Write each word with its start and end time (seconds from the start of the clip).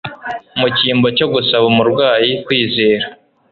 Mu 0.59 0.67
cyimbo 0.77 1.07
cyo 1.17 1.25
gusaba 1.33 1.65
umurwayi 1.71 2.31
kwizera, 2.45 3.05